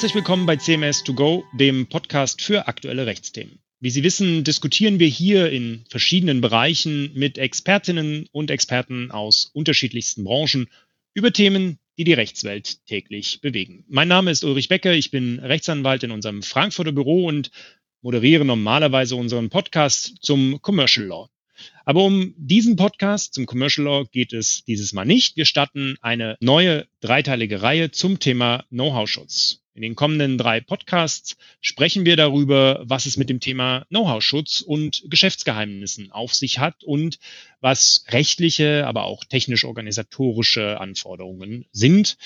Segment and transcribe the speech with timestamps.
[0.00, 3.58] Herzlich willkommen bei CMS 2 Go, dem Podcast für aktuelle Rechtsthemen.
[3.80, 10.24] Wie Sie wissen, diskutieren wir hier in verschiedenen Bereichen mit Expertinnen und Experten aus unterschiedlichsten
[10.24, 10.70] Branchen
[11.12, 13.84] über Themen, die die Rechtswelt täglich bewegen.
[13.88, 17.50] Mein Name ist Ulrich Becker, ich bin Rechtsanwalt in unserem Frankfurter Büro und
[18.00, 21.28] moderiere normalerweise unseren Podcast zum Commercial Law.
[21.84, 25.36] Aber um diesen Podcast zum Commercial Law geht es dieses Mal nicht.
[25.36, 29.60] Wir starten eine neue dreiteilige Reihe zum Thema Know-how-Schutz.
[29.80, 35.02] In den kommenden drei Podcasts sprechen wir darüber, was es mit dem Thema Know-how-Schutz und
[35.08, 37.18] Geschäftsgeheimnissen auf sich hat und
[37.62, 42.18] was rechtliche, aber auch technisch-organisatorische Anforderungen sind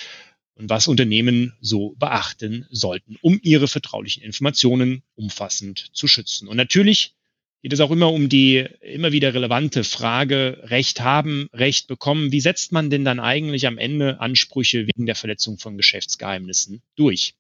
[0.56, 6.48] und was Unternehmen so beachten sollten, um ihre vertraulichen Informationen umfassend zu schützen.
[6.48, 7.14] Und natürlich
[7.62, 12.32] geht es auch immer um die immer wieder relevante Frage, Recht haben, Recht bekommen.
[12.32, 17.36] Wie setzt man denn dann eigentlich am Ende Ansprüche wegen der Verletzung von Geschäftsgeheimnissen durch?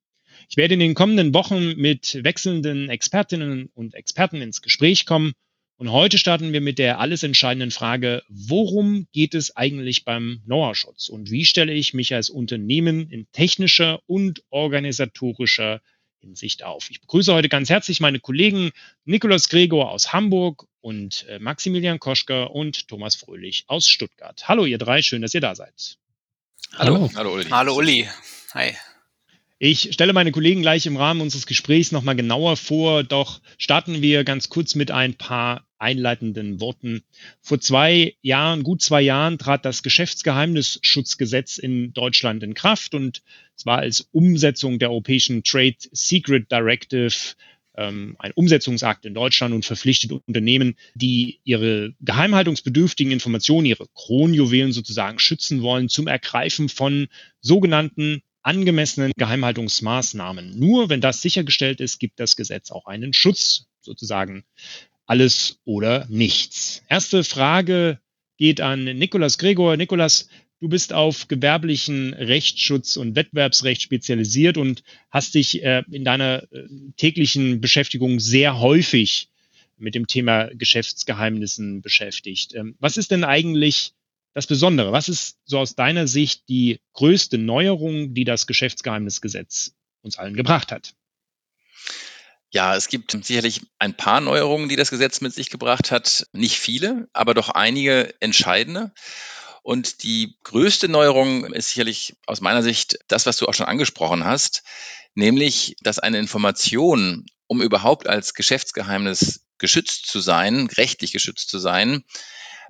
[0.48, 5.32] Ich werde in den kommenden Wochen mit wechselnden Expertinnen und Experten ins Gespräch kommen.
[5.76, 11.08] Und heute starten wir mit der alles entscheidenden Frage, worum geht es eigentlich beim Know-how-Schutz
[11.08, 15.80] und wie stelle ich mich als Unternehmen in technischer und organisatorischer
[16.20, 16.90] Hinsicht auf.
[16.90, 18.70] Ich begrüße heute ganz herzlich meine Kollegen
[19.04, 24.48] Nikolaus Gregor aus Hamburg und äh, Maximilian Koschker und Thomas Fröhlich aus Stuttgart.
[24.48, 25.98] Hallo ihr drei, schön, dass ihr da seid.
[26.76, 27.10] Hallo.
[27.14, 27.44] Hallo Uli.
[27.50, 28.08] Hallo Uli.
[28.54, 28.74] Hi.
[29.58, 34.24] Ich stelle meine Kollegen gleich im Rahmen unseres Gesprächs nochmal genauer vor, doch starten wir
[34.24, 37.04] ganz kurz mit ein paar einleitenden Worten.
[37.40, 43.22] Vor zwei Jahren, gut zwei Jahren, trat das Geschäftsgeheimnisschutzgesetz in Deutschland in Kraft und
[43.54, 47.34] zwar als Umsetzung der europäischen Trade Secret Directive
[47.76, 55.20] ähm, ein Umsetzungsakt in Deutschland und verpflichtet Unternehmen, die ihre geheimhaltungsbedürftigen Informationen, ihre Kronjuwelen sozusagen
[55.20, 57.06] schützen wollen, zum Ergreifen von
[57.40, 60.58] sogenannten angemessenen Geheimhaltungsmaßnahmen.
[60.58, 64.44] Nur wenn das sichergestellt ist, gibt das Gesetz auch einen Schutz, sozusagen
[65.06, 66.82] alles oder nichts.
[66.88, 67.98] Erste Frage
[68.36, 69.76] geht an Nikolas Gregor.
[69.76, 70.28] Nikolas,
[70.60, 76.68] du bist auf gewerblichen Rechtsschutz und Wettbewerbsrecht spezialisiert und hast dich äh, in deiner äh,
[76.96, 79.28] täglichen Beschäftigung sehr häufig
[79.76, 82.54] mit dem Thema Geschäftsgeheimnissen beschäftigt.
[82.54, 83.92] Ähm, was ist denn eigentlich
[84.34, 84.92] das Besondere?
[84.92, 89.72] Was ist so aus deiner Sicht die größte Neuerung, die das Geschäftsgeheimnisgesetz
[90.02, 90.94] uns allen gebracht hat?
[92.50, 96.26] Ja, es gibt sicherlich ein paar Neuerungen, die das Gesetz mit sich gebracht hat.
[96.32, 98.92] Nicht viele, aber doch einige entscheidende.
[99.62, 104.24] Und die größte Neuerung ist sicherlich aus meiner Sicht das, was du auch schon angesprochen
[104.24, 104.62] hast,
[105.14, 112.04] nämlich, dass eine Information, um überhaupt als Geschäftsgeheimnis geschützt zu sein, rechtlich geschützt zu sein,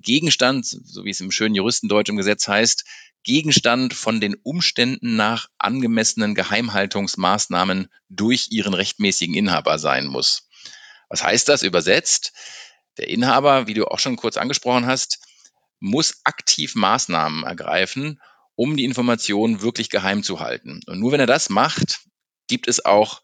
[0.03, 2.85] Gegenstand, so wie es im schönen Juristendeutsch im Gesetz heißt,
[3.23, 10.47] Gegenstand von den Umständen nach angemessenen Geheimhaltungsmaßnahmen durch ihren rechtmäßigen Inhaber sein muss.
[11.09, 12.33] Was heißt das übersetzt?
[12.97, 15.19] Der Inhaber, wie du auch schon kurz angesprochen hast,
[15.79, 18.21] muss aktiv Maßnahmen ergreifen,
[18.55, 20.81] um die Informationen wirklich geheim zu halten.
[20.85, 22.01] Und nur wenn er das macht,
[22.47, 23.21] gibt es auch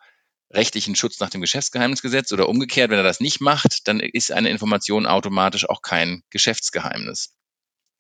[0.54, 4.50] rechtlichen Schutz nach dem Geschäftsgeheimnisgesetz oder umgekehrt, wenn er das nicht macht, dann ist eine
[4.50, 7.34] Information automatisch auch kein Geschäftsgeheimnis.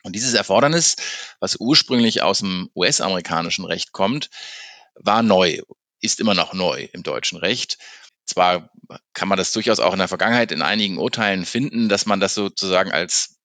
[0.03, 0.95] Und dieses Erfordernis,
[1.39, 4.29] was ursprünglich aus dem US-amerikanischen Recht kommt,
[4.95, 5.59] war neu,
[6.01, 7.77] ist immer noch neu im deutschen Recht.
[8.25, 8.71] Zwar
[9.13, 12.33] kann man das durchaus auch in der Vergangenheit in einigen Urteilen finden, dass man das
[12.33, 13.40] sozusagen als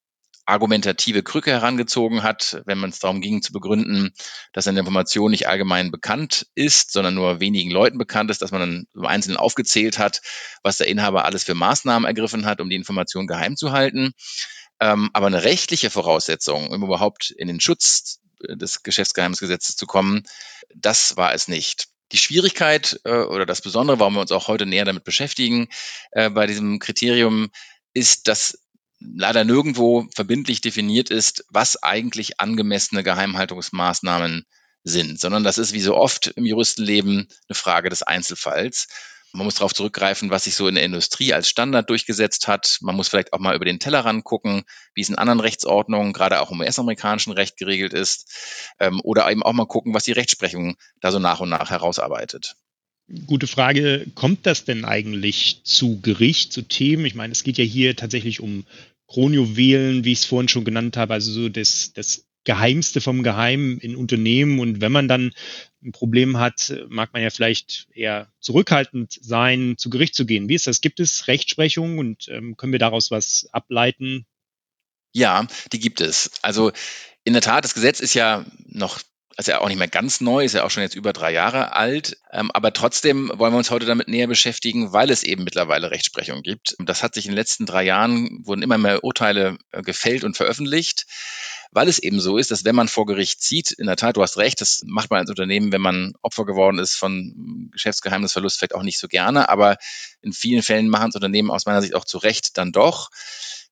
[0.47, 4.12] argumentative Krücke herangezogen hat, wenn man es darum ging zu begründen,
[4.53, 8.61] dass eine Information nicht allgemein bekannt ist, sondern nur wenigen Leuten bekannt ist, dass man
[8.61, 10.23] dann im Einzelnen aufgezählt hat,
[10.62, 14.12] was der Inhaber alles für Maßnahmen ergriffen hat, um die Information geheim zu halten.
[14.81, 20.23] Ähm, aber eine rechtliche Voraussetzung, um überhaupt in den Schutz des Geschäftsgeheimnisgesetzes zu kommen,
[20.75, 21.89] das war es nicht.
[22.13, 25.69] Die Schwierigkeit äh, oder das Besondere, warum wir uns auch heute näher damit beschäftigen,
[26.13, 27.51] äh, bei diesem Kriterium,
[27.95, 28.59] ist, dass
[29.01, 34.47] leider nirgendwo verbindlich definiert ist, was eigentlich angemessene Geheimhaltungsmaßnahmen
[34.84, 38.87] sind, sondern das ist wie so oft im Juristenleben eine Frage des Einzelfalls.
[39.33, 42.78] Man muss darauf zurückgreifen, was sich so in der Industrie als Standard durchgesetzt hat.
[42.81, 44.63] Man muss vielleicht auch mal über den Tellerrand gucken,
[44.95, 48.33] wie es in anderen Rechtsordnungen, gerade auch im US-amerikanischen Recht geregelt ist.
[48.78, 52.57] Ähm, oder eben auch mal gucken, was die Rechtsprechung da so nach und nach herausarbeitet.
[53.27, 54.07] Gute Frage.
[54.15, 57.05] Kommt das denn eigentlich zu Gericht, zu Themen?
[57.05, 58.65] Ich meine, es geht ja hier tatsächlich um
[59.07, 63.79] Kronjuwelen, wie ich es vorhin schon genannt habe, also so das, das Geheimste vom Geheimen
[63.79, 64.59] in Unternehmen.
[64.59, 65.33] Und wenn man dann
[65.85, 70.49] ein Problem hat, mag man ja vielleicht eher zurückhaltend sein, zu Gericht zu gehen.
[70.49, 70.81] Wie ist das?
[70.81, 74.27] Gibt es Rechtsprechung und ähm, können wir daraus was ableiten?
[75.13, 76.33] Ja, die gibt es.
[76.43, 76.73] Also
[77.23, 79.01] in der Tat, das Gesetz ist ja noch
[79.38, 81.72] ist ja auch nicht mehr ganz neu, ist ja auch schon jetzt über drei Jahre
[81.72, 82.16] alt.
[82.33, 86.42] Ähm, aber trotzdem wollen wir uns heute damit näher beschäftigen, weil es eben mittlerweile Rechtsprechung
[86.42, 86.74] gibt.
[86.78, 90.36] Das hat sich in den letzten drei Jahren, wurden immer mehr Urteile äh, gefällt und
[90.36, 91.06] veröffentlicht
[91.77, 94.22] weil es eben so ist, dass wenn man vor Gericht zieht, in der Tat, du
[94.22, 98.74] hast recht, das macht man als Unternehmen, wenn man Opfer geworden ist von Geschäftsgeheimnisverlust, vielleicht
[98.74, 99.77] auch nicht so gerne, aber
[100.22, 103.10] in vielen Fällen machen es Unternehmen aus meiner Sicht auch zu Recht dann doch,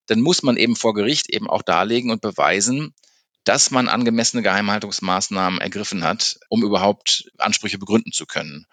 [0.05, 2.95] dann muss man eben vor Gericht eben auch darlegen und beweisen,
[3.45, 8.67] dass man angemessene Geheimhaltungsmaßnahmen ergriffen hat, um überhaupt Ansprüche begründen zu können.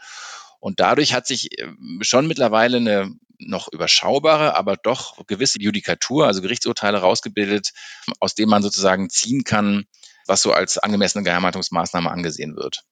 [0.60, 1.68] Und dadurch hat sich äh,
[2.02, 7.74] schon mittlerweile eine noch überschaubare, aber doch gewisse Judikatur, also Gerichtsurteile rausgebildet,
[8.20, 9.86] aus denen man sozusagen ziehen kann,
[10.28, 12.84] was so als angemessene Geheimhaltungsmaßnahme angesehen wird.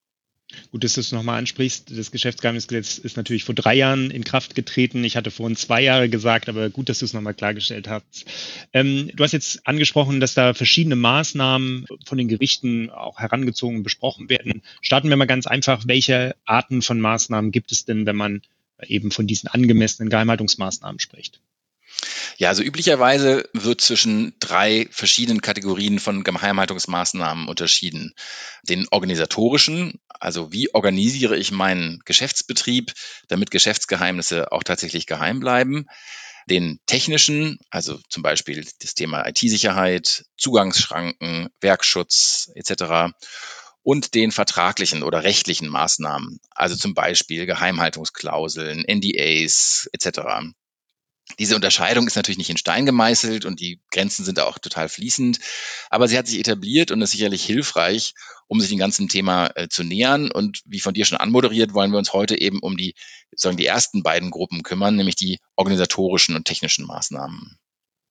[0.71, 1.95] Gut, dass du es nochmal ansprichst.
[1.95, 5.03] Das Geschäftsgeheimnisgesetz ist natürlich vor drei Jahren in Kraft getreten.
[5.03, 8.25] Ich hatte vorhin zwei Jahre gesagt, aber gut, dass du es nochmal klargestellt hast.
[8.73, 13.83] Ähm, du hast jetzt angesprochen, dass da verschiedene Maßnahmen von den Gerichten auch herangezogen und
[13.83, 14.61] besprochen werden.
[14.81, 15.83] Starten wir mal ganz einfach.
[15.85, 18.41] Welche Arten von Maßnahmen gibt es denn, wenn man
[18.87, 21.41] eben von diesen angemessenen Geheimhaltungsmaßnahmen spricht.
[22.37, 28.13] Ja, also üblicherweise wird zwischen drei verschiedenen Kategorien von Geheimhaltungsmaßnahmen unterschieden.
[28.63, 32.93] Den organisatorischen, also wie organisiere ich meinen Geschäftsbetrieb,
[33.27, 35.85] damit Geschäftsgeheimnisse auch tatsächlich geheim bleiben.
[36.49, 43.11] Den technischen, also zum Beispiel das Thema IT-Sicherheit, Zugangsschranken, Werkschutz etc
[43.83, 50.19] und den vertraglichen oder rechtlichen Maßnahmen, also zum Beispiel Geheimhaltungsklauseln, NDAs etc.
[51.37, 55.39] Diese Unterscheidung ist natürlich nicht in Stein gemeißelt und die Grenzen sind auch total fließend,
[55.89, 58.13] aber sie hat sich etabliert und ist sicherlich hilfreich,
[58.47, 60.31] um sich dem ganzen Thema äh, zu nähern.
[60.31, 62.95] Und wie von dir schon anmoderiert, wollen wir uns heute eben um die,
[63.35, 67.57] sagen, die ersten beiden Gruppen kümmern, nämlich die organisatorischen und technischen Maßnahmen.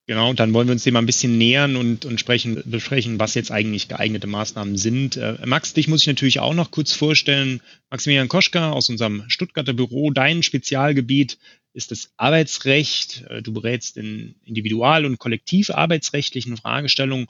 [0.08, 3.20] Genau, und dann wollen wir uns dem mal ein bisschen nähern und, und sprechen, besprechen,
[3.20, 5.18] was jetzt eigentlich geeignete Maßnahmen sind.
[5.18, 7.60] Äh, Max, dich muss ich natürlich auch noch kurz vorstellen.
[7.90, 11.36] Maximilian Koschka aus unserem Stuttgarter Büro, dein Spezialgebiet
[11.78, 13.24] ist das Arbeitsrecht.
[13.30, 17.28] Äh, du berätst in individual- und kollektivarbeitsrechtlichen Fragestellungen.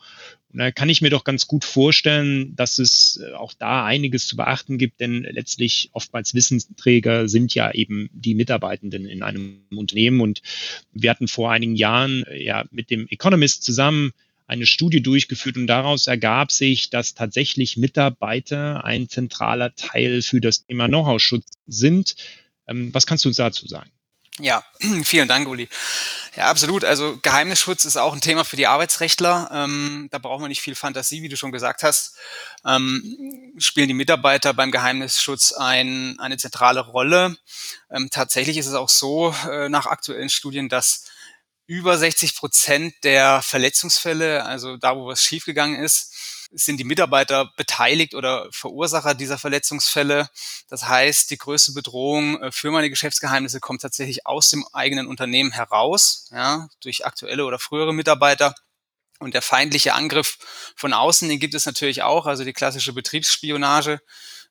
[0.50, 4.26] Und da kann ich mir doch ganz gut vorstellen, dass es äh, auch da einiges
[4.26, 10.20] zu beachten gibt, denn letztlich oftmals Wissensträger sind ja eben die Mitarbeitenden in einem Unternehmen.
[10.20, 10.40] Und
[10.92, 14.12] wir hatten vor einigen Jahren äh, ja mit dem Economist zusammen
[14.46, 20.64] eine Studie durchgeführt und daraus ergab sich, dass tatsächlich Mitarbeiter ein zentraler Teil für das
[20.64, 22.16] Thema Know-how-Schutz sind.
[22.66, 23.90] Ähm, was kannst du dazu sagen?
[24.38, 24.62] Ja,
[25.04, 25.68] vielen Dank, Uli.
[26.36, 26.84] Ja, absolut.
[26.84, 29.50] Also Geheimnisschutz ist auch ein Thema für die Arbeitsrechtler.
[29.52, 32.16] Ähm, da braucht man nicht viel Fantasie, wie du schon gesagt hast.
[32.64, 37.36] Ähm, spielen die Mitarbeiter beim Geheimnisschutz ein, eine zentrale Rolle.
[37.90, 41.04] Ähm, tatsächlich ist es auch so, äh, nach aktuellen Studien, dass
[41.66, 46.14] über 60 Prozent der Verletzungsfälle, also da, wo was schiefgegangen ist,
[46.50, 50.28] sind die Mitarbeiter beteiligt oder Verursacher dieser Verletzungsfälle.
[50.68, 55.52] Das heißt, die größte Bedrohung äh, für meine Geschäftsgeheimnisse kommt tatsächlich aus dem eigenen Unternehmen
[55.52, 58.54] heraus, ja, durch aktuelle oder frühere Mitarbeiter.
[59.20, 60.38] Und der feindliche Angriff
[60.76, 64.00] von außen, den gibt es natürlich auch, also die klassische Betriebsspionage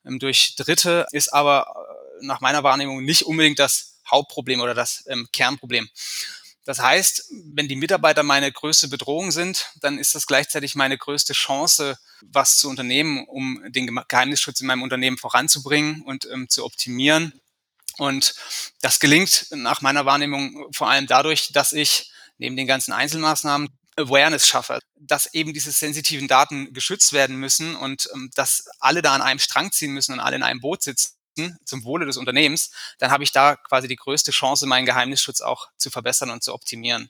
[0.05, 1.67] ähm, durch Dritte ist aber
[2.21, 5.89] äh, nach meiner Wahrnehmung nicht unbedingt das Hauptproblem oder das ähm, Kernproblem.
[6.67, 11.31] Das heißt, wenn die Mitarbeiter meine größte Bedrohung sind, dann ist das gleichzeitig meine größte
[11.31, 17.39] Chance, was zu unternehmen, um den Geheimnisschutz in meinem Unternehmen voranzubringen und ähm, zu optimieren.
[17.97, 18.35] Und
[18.81, 24.45] das gelingt nach meiner Wahrnehmung vor allem dadurch, dass ich neben den ganzen Einzelmaßnahmen Awareness
[24.45, 29.21] schaffe, dass eben diese sensitiven Daten geschützt werden müssen und ähm, dass alle da an
[29.21, 31.16] einem Strang ziehen müssen und alle in einem Boot sitzen
[31.65, 35.67] zum Wohle des Unternehmens, dann habe ich da quasi die größte Chance, meinen Geheimnisschutz auch
[35.77, 37.09] zu verbessern und zu optimieren.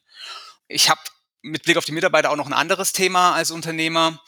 [0.68, 1.02] Ich habe
[1.42, 4.22] mit Blick auf die Mitarbeiter auch noch ein anderes Thema als Unternehmer.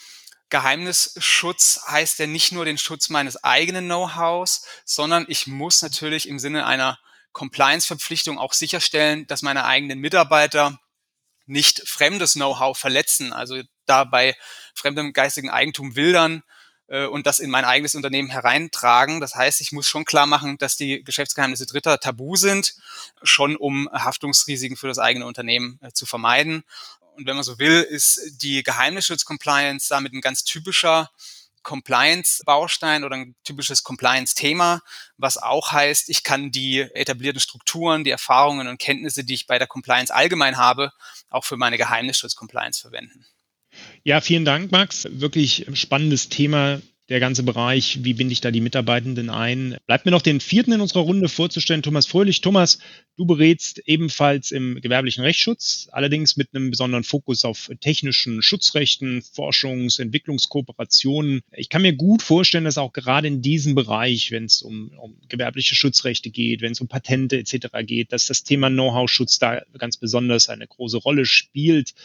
[0.49, 6.39] Geheimnisschutz heißt ja nicht nur den Schutz meines eigenen Know-hows, sondern ich muss natürlich im
[6.39, 6.97] Sinne einer
[7.33, 10.79] Compliance-Verpflichtung auch sicherstellen, dass meine eigenen Mitarbeiter
[11.45, 14.35] nicht fremdes Know-how verletzen, also dabei
[14.73, 16.43] fremdem geistigen Eigentum wildern
[16.89, 19.19] äh, und das in mein eigenes Unternehmen hereintragen.
[19.21, 22.75] Das heißt, ich muss schon klar machen, dass die Geschäftsgeheimnisse Dritter tabu sind,
[23.23, 26.63] schon um Haftungsrisiken für das eigene Unternehmen äh, zu vermeiden.
[27.15, 31.09] Und wenn man so will, ist die Geheimnisschutz-Compliance damit ein ganz typischer
[31.63, 34.81] Compliance-Baustein oder ein typisches Compliance-Thema,
[35.17, 39.59] was auch heißt, ich kann die etablierten Strukturen, die Erfahrungen und Kenntnisse, die ich bei
[39.59, 40.93] der Compliance allgemein habe,
[41.29, 43.25] auch für meine Geheimnisschutz-Compliance verwenden.
[44.03, 45.07] Ja, vielen Dank, Max.
[45.11, 46.81] Wirklich spannendes Thema.
[47.09, 49.77] der ganze Bereich, wie binde ich da die Mitarbeitenden ein?
[49.87, 52.41] Bleibt mir noch den vierten in unserer Runde vorzustellen, Thomas Fröhlich.
[52.41, 52.77] Thomas,
[53.17, 59.99] du berätst ebenfalls im gewerblichen Rechtsschutz, allerdings mit einem besonderen Fokus auf technischen Schutzrechten, Forschungs-,
[59.99, 61.41] Entwicklungskooperationen.
[61.51, 65.17] Ich kann mir gut vorstellen, dass auch gerade in diesem Bereich, wenn es um, um
[65.27, 67.69] gewerbliche Schutzrechte geht, wenn es um Patente etc.
[67.85, 71.95] geht, dass das Thema Know-how-Schutz da ganz besonders eine große Rolle spielt.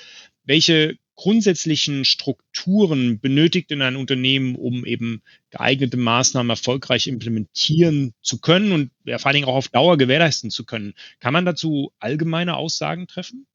[0.47, 8.73] Welche grundsätzlichen Strukturen benötigt in ein Unternehmen, um eben geeignete Maßnahmen erfolgreich implementieren zu können
[8.73, 10.95] und ja, vor allen Dingen auch auf Dauer gewährleisten zu können.
[11.21, 13.47] Kann man dazu allgemeine Aussagen treffen?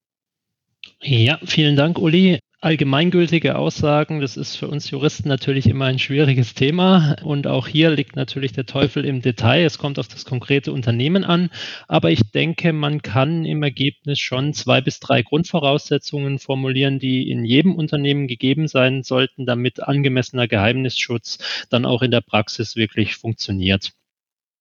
[1.01, 6.53] Ja, vielen Dank, Uli allgemeingültige Aussagen, das ist für uns Juristen natürlich immer ein schwieriges
[6.53, 7.15] Thema.
[7.23, 9.63] Und auch hier liegt natürlich der Teufel im Detail.
[9.63, 11.49] Es kommt auf das konkrete Unternehmen an.
[11.87, 17.45] Aber ich denke, man kann im Ergebnis schon zwei bis drei Grundvoraussetzungen formulieren, die in
[17.45, 23.93] jedem Unternehmen gegeben sein sollten, damit angemessener Geheimnisschutz dann auch in der Praxis wirklich funktioniert.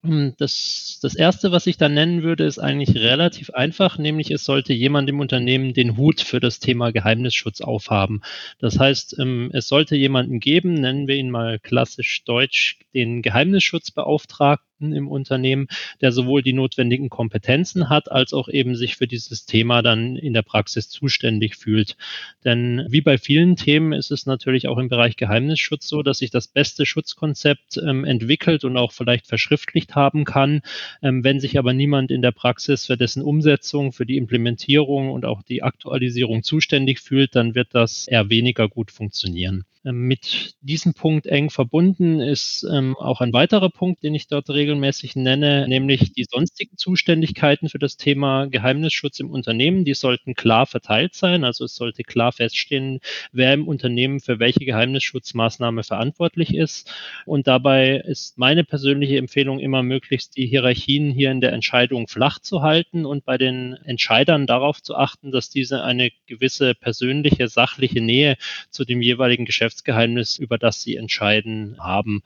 [0.04, 4.44] Hm, das, das erste, was ich da nennen würde, ist eigentlich relativ einfach, nämlich es
[4.44, 8.20] sollte jemand im Unternehmen den Hut für das Thema Geheimnisschutz aufhaben.
[8.60, 14.67] Das heißt, ähm, es sollte jemanden geben, nennen wir ihn mal klassisch deutsch, den Geheimnisschutzbeauftragten
[14.80, 15.68] im Unternehmen,
[16.00, 20.32] der sowohl die notwendigen Kompetenzen hat, als auch eben sich für dieses Thema dann in
[20.32, 21.96] der Praxis zuständig fühlt.
[22.44, 26.30] Denn wie bei vielen Themen ist es natürlich auch im Bereich Geheimnisschutz so, dass sich
[26.30, 30.62] das beste Schutzkonzept ähm, entwickelt und auch vielleicht verschriftlicht haben kann.
[31.02, 35.24] Ähm, wenn sich aber niemand in der Praxis für dessen Umsetzung, für die Implementierung und
[35.24, 39.64] auch die Aktualisierung zuständig fühlt, dann wird das eher weniger gut funktionieren.
[39.84, 44.50] Ähm, mit diesem Punkt eng verbunden ist ähm, auch ein weiterer Punkt, den ich dort
[44.50, 49.84] regelmäßig nenne, nämlich die sonstigen Zuständigkeiten für das Thema Geheimnisschutz im Unternehmen.
[49.84, 51.44] Die sollten klar verteilt sein.
[51.44, 53.00] Also es sollte klar feststehen,
[53.32, 56.92] wer im Unternehmen für welche Geheimnisschutzmaßnahme verantwortlich ist.
[57.24, 62.40] Und dabei ist meine persönliche Empfehlung immer möglichst die Hierarchien hier in der Entscheidung flach
[62.40, 68.00] zu halten und bei den Entscheidern darauf zu achten, dass diese eine gewisse persönliche, sachliche
[68.00, 68.36] Nähe
[68.70, 72.22] zu dem jeweiligen Geschäftsgeheimnis Geschäftsgeheimnis, über das sie entscheiden, haben.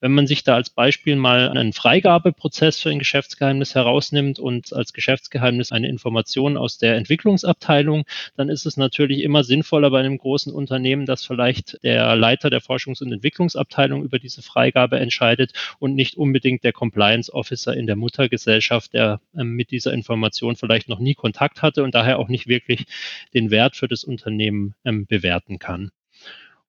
[0.00, 4.92] Wenn man sich da als Beispiel mal einen Freigabeprozess für ein Geschäftsgeheimnis herausnimmt und als
[4.92, 8.04] Geschäftsgeheimnis eine Information aus der Entwicklungsabteilung,
[8.36, 12.60] dann ist es natürlich immer sinnvoller bei einem großen Unternehmen, dass vielleicht der Leiter der
[12.60, 17.96] Forschungs- und Entwicklungsabteilung über diese Freigabe entscheidet und nicht unbedingt der Compliance Officer in der
[17.96, 22.46] Muttergesellschaft, der ähm, mit dieser Information vielleicht noch nie Kontakt hatte und daher auch nicht
[22.46, 22.84] wirklich
[23.32, 25.90] den Wert für das Unternehmen ähm, bewerten kann.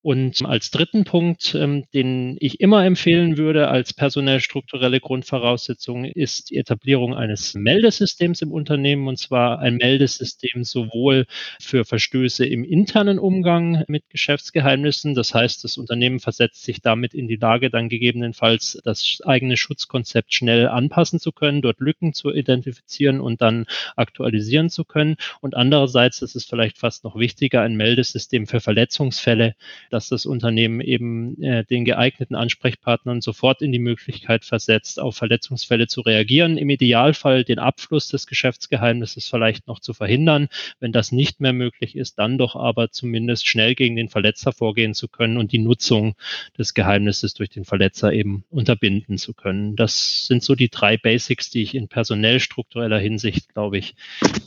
[0.05, 6.51] Und als dritten Punkt, ähm, den ich immer empfehlen würde als personell strukturelle Grundvoraussetzung, ist
[6.51, 11.25] die Etablierung eines Meldesystems im Unternehmen und zwar ein Meldesystem sowohl
[11.59, 15.15] für Verstöße im internen Umgang mit Geschäftsgeheimnissen.
[15.15, 20.35] Das heißt, das Unternehmen versetzt sich damit in die Lage, dann gegebenenfalls das eigene Schutzkonzept
[20.35, 25.15] schnell anpassen zu können, dort Lücken zu identifizieren und dann aktualisieren zu können.
[25.41, 29.55] Und andererseits, das ist vielleicht fast noch wichtiger, ein Meldesystem für Verletzungsfälle
[29.95, 35.87] dass das Unternehmen eben äh, den geeigneten Ansprechpartnern sofort in die Möglichkeit versetzt, auf Verletzungsfälle
[35.87, 40.49] zu reagieren, im Idealfall den Abschluss des Geschäftsgeheimnisses vielleicht noch zu verhindern.
[40.81, 44.93] Wenn das nicht mehr möglich ist, dann doch aber zumindest schnell gegen den Verletzer vorgehen
[44.93, 46.15] zu können und die Nutzung
[46.57, 49.77] des Geheimnisses durch den Verletzer eben unterbinden zu können.
[49.77, 53.95] Das sind so die drei Basics, die ich in personell struktureller Hinsicht, glaube ich,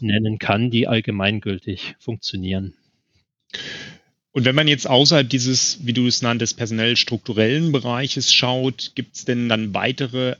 [0.03, 2.75] nennen kann, die allgemeingültig funktionieren.
[4.33, 9.17] Und wenn man jetzt außerhalb dieses, wie du es nanntest, personell strukturellen Bereiches schaut, gibt
[9.17, 10.37] es denn dann weitere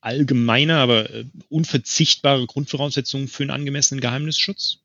[0.00, 4.78] allgemeine, aber äh, unverzichtbare Grundvoraussetzungen für einen angemessenen Geheimnisschutz?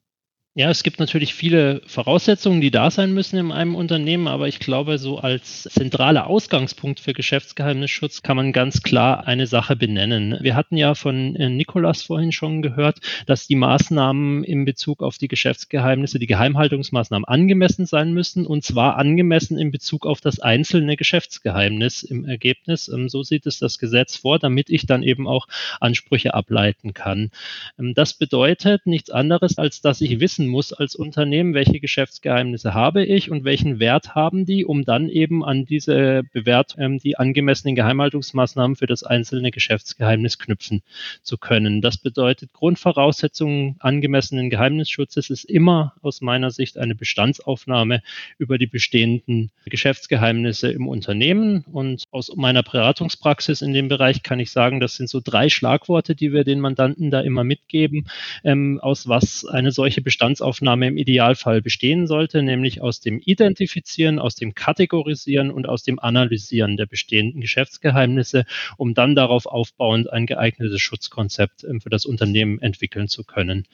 [0.56, 4.60] Ja, es gibt natürlich viele Voraussetzungen, die da sein müssen in einem Unternehmen, aber ich
[4.60, 10.38] glaube, so als zentraler Ausgangspunkt für Geschäftsgeheimnisschutz kann man ganz klar eine Sache benennen.
[10.42, 15.18] Wir hatten ja von äh, Nikolas vorhin schon gehört, dass die Maßnahmen in Bezug auf
[15.18, 20.96] die Geschäftsgeheimnisse, die Geheimhaltungsmaßnahmen angemessen sein müssen und zwar angemessen in Bezug auf das einzelne
[20.96, 22.86] Geschäftsgeheimnis im Ergebnis.
[22.86, 25.48] Ähm, so sieht es das Gesetz vor, damit ich dann eben auch
[25.80, 27.32] Ansprüche ableiten kann.
[27.76, 32.74] Ähm, das bedeutet nichts anderes, als dass ich wissen wissen muss als Unternehmen, welche Geschäftsgeheimnisse
[32.74, 37.16] habe ich und welchen Wert haben die, um dann eben an diese Bewertung ähm, die
[37.16, 40.82] angemessenen Geheimhaltungsmaßnahmen für das einzelne Geschäftsgeheimnis knüpfen
[41.22, 41.80] zu können.
[41.80, 48.02] Das bedeutet, Grundvoraussetzungen angemessenen Geheimnisschutzes ist immer aus meiner Sicht eine Bestandsaufnahme
[48.38, 51.64] über die bestehenden Geschäftsgeheimnisse im Unternehmen.
[51.72, 56.14] Und aus meiner Beratungspraxis in dem Bereich kann ich sagen, das sind so drei Schlagworte,
[56.14, 58.06] die wir den Mandanten da immer mitgeben,
[58.42, 64.18] ähm, aus was eine solche Bestandsaufnahme Bestandsaufnahme im Idealfall bestehen sollte, nämlich aus dem Identifizieren,
[64.18, 68.44] aus dem Kategorisieren und aus dem Analysieren der bestehenden Geschäftsgeheimnisse,
[68.76, 73.68] um dann darauf aufbauend ein geeignetes Schutzkonzept ähm, für das Unternehmen entwickeln zu können.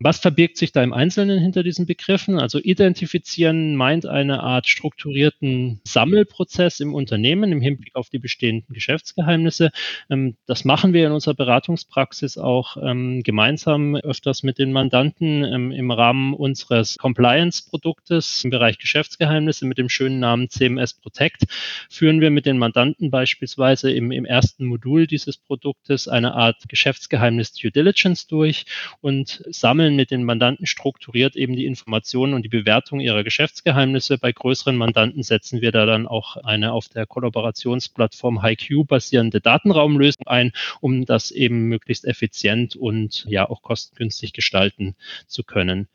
[0.00, 2.38] Was verbirgt sich da im Einzelnen hinter diesen Begriffen?
[2.38, 9.72] Also identifizieren meint eine Art strukturierten Sammelprozess im Unternehmen im Hinblick auf die bestehenden Geschäftsgeheimnisse.
[10.08, 15.72] Ähm, das machen wir in unserer Beratungspraxis auch ähm, gemeinsam öfters mit den Mandanten ähm,
[15.72, 21.42] im Rahmen unseres Compliance-Produktes im Bereich Geschäftsgeheimnisse mit dem schönen Namen CMS Protect.
[21.90, 27.52] Führen wir mit den Mandanten beispielsweise im, im ersten Modul dieses Produktes eine Art Geschäftsgeheimnis
[27.52, 28.64] Due Diligence durch
[29.00, 34.18] und sammeln sammeln mit den Mandanten strukturiert eben die Informationen und die Bewertung ihrer Geschäftsgeheimnisse.
[34.18, 40.26] Bei größeren Mandanten setzen wir da dann auch eine auf der Kollaborationsplattform HiQ basierende Datenraumlösung
[40.26, 44.94] ein, um das eben möglichst effizient und ja auch kostengünstig gestalten
[45.26, 45.88] zu können.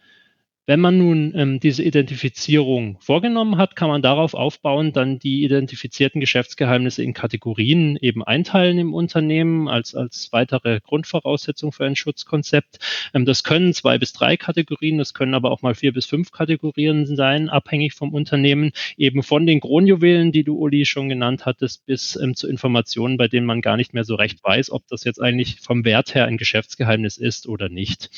[0.66, 6.22] Wenn man nun ähm, diese Identifizierung vorgenommen hat, kann man darauf aufbauen, dann die identifizierten
[6.22, 12.80] Geschäftsgeheimnisse in Kategorien eben einteilen im Unternehmen als, als weitere Grundvoraussetzung für ein Schutzkonzept.
[13.14, 16.32] Ähm, das können zwei bis drei Kategorien, das können aber auch mal vier bis fünf
[16.32, 21.86] Kategorien sein, abhängig vom Unternehmen, eben von den Kronjuwelen, die du, Uli, schon genannt hattest,
[21.86, 25.04] bis ähm, zu Informationen, bei denen man gar nicht mehr so recht weiß, ob das
[25.04, 28.10] jetzt eigentlich vom Wert her ein Geschäftsgeheimnis ist oder nicht.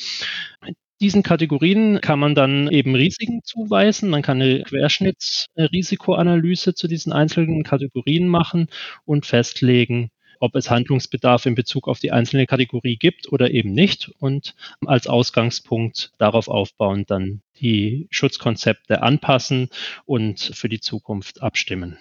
[1.00, 4.08] Diesen Kategorien kann man dann eben Risiken zuweisen.
[4.08, 8.68] Man kann eine Querschnittsrisikoanalyse zu diesen einzelnen Kategorien machen
[9.04, 10.10] und festlegen,
[10.40, 14.54] ob es Handlungsbedarf in Bezug auf die einzelne Kategorie gibt oder eben nicht und
[14.86, 19.68] als Ausgangspunkt darauf aufbauend dann die Schutzkonzepte anpassen
[20.06, 21.98] und für die Zukunft abstimmen.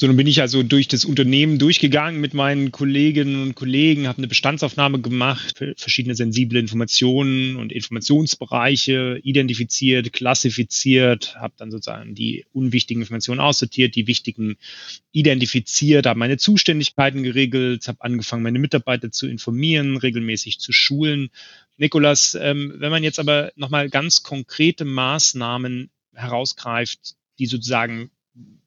[0.00, 4.16] So, nun bin ich also durch das Unternehmen durchgegangen mit meinen Kolleginnen und Kollegen, habe
[4.16, 13.02] eine Bestandsaufnahme gemacht, verschiedene sensible Informationen und Informationsbereiche identifiziert, klassifiziert, habe dann sozusagen die unwichtigen
[13.02, 14.56] Informationen aussortiert, die wichtigen
[15.12, 21.28] identifiziert, habe meine Zuständigkeiten geregelt, habe angefangen, meine Mitarbeiter zu informieren, regelmäßig zu schulen.
[21.76, 28.10] Nikolas, ähm, wenn man jetzt aber nochmal ganz konkrete Maßnahmen herausgreift, die sozusagen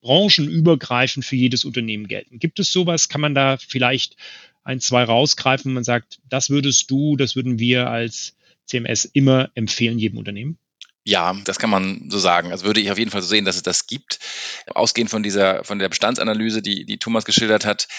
[0.01, 2.39] branchenübergreifend für jedes Unternehmen gelten.
[2.39, 3.09] Gibt es sowas?
[3.09, 4.17] Kann man da vielleicht
[4.63, 9.49] ein, zwei rausgreifen, und man sagt, das würdest du, das würden wir als CMS immer
[9.55, 10.57] empfehlen, jedem Unternehmen?
[11.05, 12.51] Ja, das kann man so sagen.
[12.51, 14.19] Also würde ich auf jeden Fall so sehen, dass es das gibt.
[14.67, 17.89] Ausgehend von dieser, von der Bestandsanalyse, die, die Thomas geschildert hat.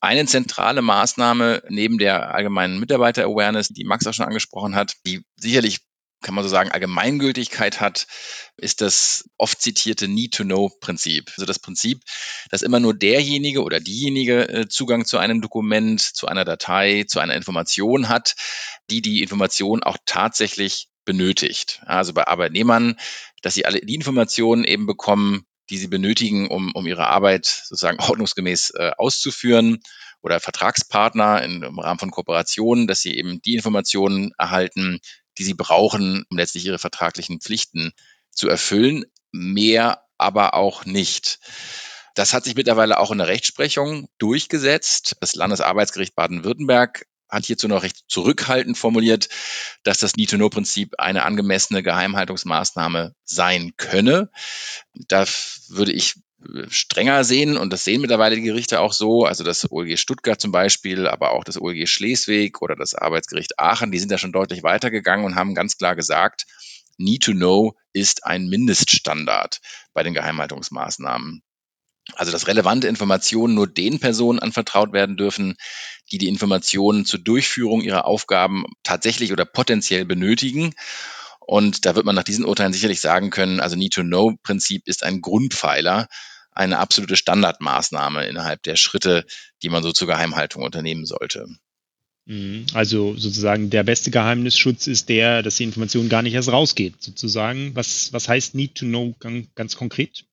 [0.00, 5.80] Eine zentrale Maßnahme neben der allgemeinen Mitarbeiter-Awareness, die Max auch schon angesprochen hat, die sicherlich
[6.24, 8.06] kann man so sagen, Allgemeingültigkeit hat,
[8.56, 11.30] ist das oft zitierte Need-to-Know-Prinzip.
[11.36, 12.00] Also das Prinzip,
[12.50, 17.20] dass immer nur derjenige oder diejenige äh, Zugang zu einem Dokument, zu einer Datei, zu
[17.20, 18.34] einer Information hat,
[18.90, 21.82] die die Information auch tatsächlich benötigt.
[21.84, 22.96] Also bei Arbeitnehmern,
[23.42, 28.00] dass sie alle die Informationen eben bekommen, die sie benötigen, um, um ihre Arbeit sozusagen
[28.00, 29.80] ordnungsgemäß äh, auszuführen
[30.22, 35.00] oder Vertragspartner in, im Rahmen von Kooperationen, dass sie eben die Informationen erhalten,
[35.38, 37.92] die sie brauchen, um letztlich ihre vertraglichen Pflichten
[38.30, 39.04] zu erfüllen.
[39.32, 41.38] Mehr aber auch nicht.
[42.14, 45.16] Das hat sich mittlerweile auch in der Rechtsprechung durchgesetzt.
[45.20, 49.28] Das Landesarbeitsgericht Baden-Württemberg hat hierzu noch recht zurückhaltend formuliert,
[49.82, 54.30] dass das Need-to-Know-Prinzip eine angemessene Geheimhaltungsmaßnahme sein könne.
[54.94, 55.26] Da
[55.68, 56.14] würde ich
[56.68, 60.52] strenger sehen und das sehen mittlerweile die Gerichte auch so, also das OLG Stuttgart zum
[60.52, 64.62] Beispiel, aber auch das OLG Schleswig oder das Arbeitsgericht Aachen, die sind da schon deutlich
[64.62, 66.44] weitergegangen und haben ganz klar gesagt,
[66.98, 69.60] Need to Know ist ein Mindeststandard
[69.92, 71.42] bei den Geheimhaltungsmaßnahmen.
[72.16, 75.56] Also dass relevante Informationen nur den Personen anvertraut werden dürfen,
[76.12, 80.74] die die Informationen zur Durchführung ihrer Aufgaben tatsächlich oder potenziell benötigen.
[81.40, 86.08] Und da wird man nach diesen Urteilen sicherlich sagen können, also Need-to-Know-Prinzip ist ein Grundpfeiler
[86.54, 89.26] eine absolute Standardmaßnahme innerhalb der Schritte,
[89.62, 91.46] die man so zur Geheimhaltung unternehmen sollte.
[92.26, 92.66] Mhm.
[92.72, 97.74] Also sozusagen der beste Geheimnisschutz ist der, dass die Information gar nicht erst rausgeht, sozusagen.
[97.74, 99.14] Was, was heißt Need to Know
[99.54, 100.24] ganz konkret?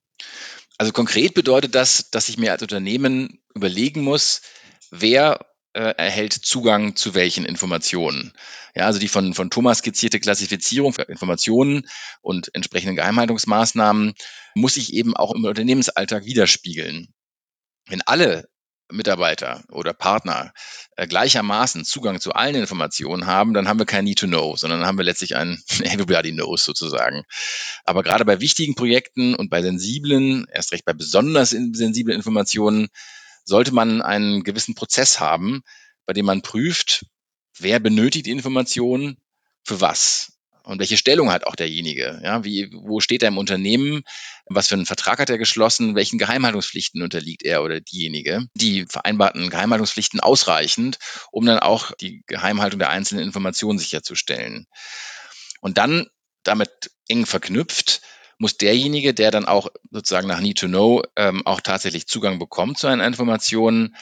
[0.78, 4.42] Also konkret bedeutet das, dass ich mir als Unternehmen überlegen muss,
[4.90, 8.32] wer äh, erhält Zugang zu welchen Informationen.
[8.74, 11.88] Ja, also die von, von Thomas skizzierte Klassifizierung für Informationen
[12.20, 14.14] und entsprechenden Geheimhaltungsmaßnahmen
[14.54, 17.08] muss sich eben auch im Unternehmensalltag widerspiegeln.
[17.88, 18.48] Wenn alle
[18.92, 20.52] Mitarbeiter oder Partner
[20.96, 24.86] äh, gleichermaßen Zugang zu allen Informationen haben, dann haben wir kein Need to Know, sondern
[24.86, 27.24] haben wir letztlich ein Everybody Knows sozusagen.
[27.84, 32.88] Aber gerade bei wichtigen Projekten und bei sensiblen, erst recht bei besonders sensiblen Informationen,
[33.44, 35.62] sollte man einen gewissen Prozess haben,
[36.06, 37.06] bei dem man prüft,
[37.58, 39.18] wer benötigt Informationen
[39.64, 40.32] für was.
[40.64, 42.20] Und welche Stellung hat auch derjenige?
[42.22, 44.04] Ja, wie, wo steht er im Unternehmen?
[44.46, 45.96] Was für einen Vertrag hat er geschlossen?
[45.96, 48.46] Welchen Geheimhaltungspflichten unterliegt er oder diejenige?
[48.54, 50.98] Die vereinbarten Geheimhaltungspflichten ausreichend,
[51.32, 54.66] um dann auch die Geheimhaltung der einzelnen Informationen sicherzustellen.
[55.60, 56.06] Und dann
[56.44, 58.00] damit eng verknüpft,
[58.42, 62.76] muss derjenige, der dann auch sozusagen nach Need to Know ähm, auch tatsächlich Zugang bekommt
[62.76, 63.94] zu einer Information,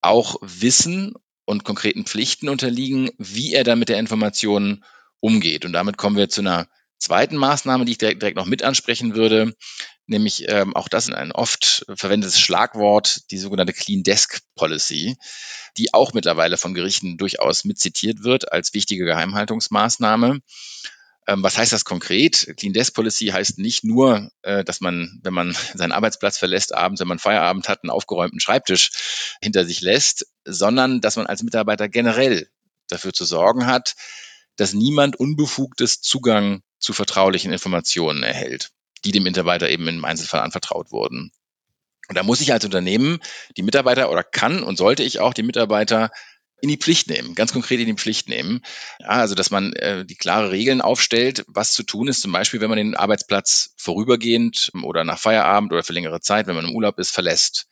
[0.00, 1.12] auch wissen
[1.44, 4.82] und konkreten Pflichten unterliegen, wie er dann mit der Information
[5.20, 5.66] umgeht.
[5.66, 9.14] Und damit kommen wir zu einer zweiten Maßnahme, die ich direkt, direkt noch mit ansprechen
[9.14, 9.54] würde,
[10.06, 15.16] nämlich ähm, auch das ist ein oft verwendetes Schlagwort, die sogenannte Clean Desk Policy,
[15.76, 20.40] die auch mittlerweile von Gerichten durchaus mitzitiert wird als wichtige Geheimhaltungsmaßnahme.
[21.26, 22.54] Ähm, was heißt das konkret?
[22.56, 27.00] Clean Desk Policy heißt nicht nur, äh, dass man, wenn man seinen Arbeitsplatz verlässt, abends,
[27.00, 28.90] wenn man Feierabend hat, einen aufgeräumten Schreibtisch
[29.40, 32.48] hinter sich lässt, sondern dass man als Mitarbeiter generell
[32.88, 33.94] dafür zu sorgen hat,
[34.56, 38.70] dass niemand unbefugtes Zugang zu vertraulichen Informationen erhält,
[39.04, 41.30] die dem Mitarbeiter eben im Einzelfall anvertraut wurden.
[42.08, 43.20] Und da muss ich als Unternehmen
[43.56, 46.10] die Mitarbeiter oder kann und sollte ich auch die Mitarbeiter
[46.62, 48.62] in die Pflicht nehmen, ganz konkret in die Pflicht nehmen.
[49.00, 52.60] Ja, also, dass man äh, die klare Regeln aufstellt, was zu tun ist, zum Beispiel,
[52.60, 56.76] wenn man den Arbeitsplatz vorübergehend oder nach Feierabend oder für längere Zeit, wenn man im
[56.76, 57.66] Urlaub ist, verlässt.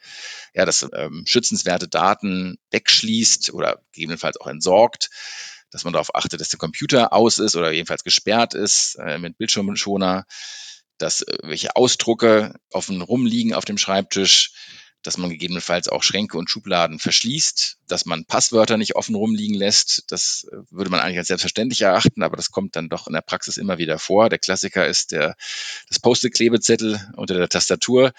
[0.54, 5.08] Ja, dass ähm, schützenswerte Daten wegschließt oder gegebenenfalls auch entsorgt
[5.72, 9.38] dass man darauf achtet, dass der Computer aus ist oder jedenfalls gesperrt ist äh, mit
[9.38, 10.26] Bildschirmschoner,
[10.98, 14.52] dass äh, welche Ausdrucke offen rumliegen auf dem Schreibtisch,
[15.02, 20.04] dass man gegebenenfalls auch Schränke und Schubladen verschließt, dass man Passwörter nicht offen rumliegen lässt.
[20.08, 23.22] Das äh, würde man eigentlich als selbstverständlich erachten, aber das kommt dann doch in der
[23.22, 24.28] Praxis immer wieder vor.
[24.28, 25.36] Der Klassiker ist der,
[25.88, 28.12] das Post-it-Klebezettel unter der Tastatur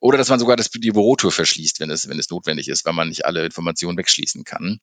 [0.00, 2.92] oder dass man sogar das, die Bürotür verschließt, wenn es, wenn es notwendig ist, weil
[2.92, 4.80] man nicht alle Informationen wegschließen kann.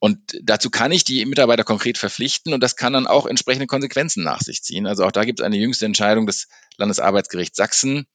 [0.00, 4.24] Und dazu kann ich die Mitarbeiter konkret verpflichten und das kann dann auch entsprechende Konsequenzen
[4.24, 4.86] nach sich ziehen.
[4.86, 8.06] Also auch da gibt es eine jüngste Entscheidung des Landesarbeitsgerichts Sachsen.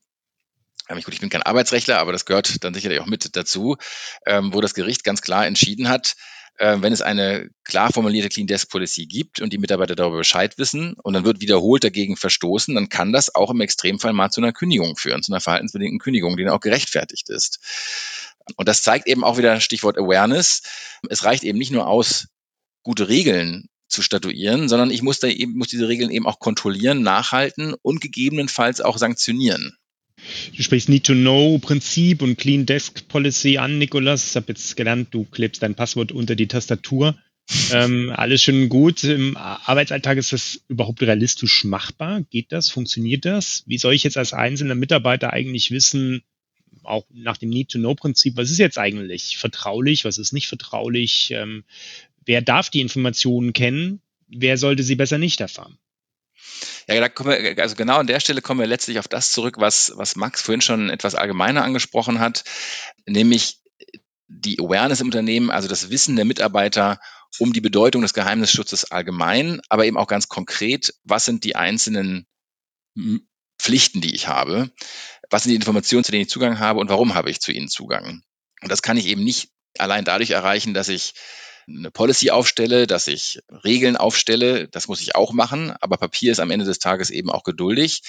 [0.89, 3.77] Ich, gut, ich bin kein Arbeitsrechtler, aber das gehört dann sicherlich auch mit dazu,
[4.25, 6.15] ähm, wo das Gericht ganz klar entschieden hat,
[6.57, 10.57] äh, wenn es eine klar formulierte Clean Desk Policy gibt und die Mitarbeiter darüber Bescheid
[10.57, 14.41] wissen und dann wird wiederholt dagegen verstoßen, dann kann das auch im Extremfall mal zu
[14.41, 17.59] einer Kündigung führen, zu einer verhaltensbedingten Kündigung, die dann auch gerechtfertigt ist.
[18.55, 20.61] Und das zeigt eben auch wieder Stichwort Awareness.
[21.09, 22.27] Es reicht eben nicht nur aus,
[22.83, 27.01] gute Regeln zu statuieren, sondern ich muss da eben, muss diese Regeln eben auch kontrollieren,
[27.01, 29.77] nachhalten und gegebenenfalls auch sanktionieren.
[30.55, 34.29] Du sprichst Need-to-Know-Prinzip und Clean Desk Policy an, Nikolas.
[34.29, 37.17] Ich habe jetzt gelernt, du klebst dein Passwort unter die Tastatur.
[37.71, 39.03] ähm, alles schön gut.
[39.03, 42.21] Im Arbeitsalltag ist das überhaupt realistisch machbar?
[42.29, 42.69] Geht das?
[42.69, 43.63] Funktioniert das?
[43.67, 46.23] Wie soll ich jetzt als einzelner Mitarbeiter eigentlich wissen,
[46.83, 51.63] auch nach dem Need-to-Know-Prinzip, was ist jetzt eigentlich vertraulich, was ist nicht vertraulich, ähm,
[52.25, 55.77] wer darf die Informationen kennen, wer sollte sie besser nicht erfahren?
[56.87, 59.55] Ja, da kommen wir, also genau an der Stelle kommen wir letztlich auf das zurück,
[59.57, 62.43] was, was Max vorhin schon etwas allgemeiner angesprochen hat,
[63.05, 63.61] nämlich
[64.27, 66.99] die Awareness im Unternehmen, also das Wissen der Mitarbeiter
[67.39, 72.27] um die Bedeutung des Geheimnisschutzes allgemein, aber eben auch ganz konkret, was sind die einzelnen
[73.59, 74.71] Pflichten, die ich habe
[75.29, 77.67] was sind die Informationen, zu denen ich Zugang habe und warum habe ich zu ihnen
[77.67, 78.23] Zugang.
[78.61, 81.13] Und das kann ich eben nicht allein dadurch erreichen, dass ich
[81.67, 84.67] eine Policy aufstelle, dass ich Regeln aufstelle.
[84.67, 88.01] Das muss ich auch machen, aber Papier ist am Ende des Tages eben auch geduldig.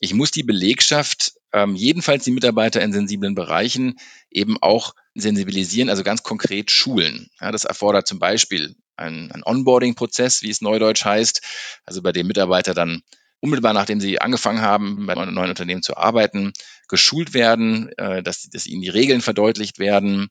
[0.00, 3.96] Ich muss die Belegschaft, ähm, jedenfalls die Mitarbeiter in sensiblen Bereichen,
[4.30, 7.30] eben auch sensibilisieren, also ganz konkret schulen.
[7.40, 11.40] Ja, das erfordert zum Beispiel einen, einen Onboarding-Prozess, wie es neudeutsch heißt,
[11.84, 13.02] also bei dem Mitarbeiter dann
[13.40, 16.52] unmittelbar nachdem sie angefangen haben, bei einem neuen Unternehmen zu arbeiten,
[16.88, 20.28] geschult werden, äh, dass, dass ihnen die Regeln verdeutlicht werden,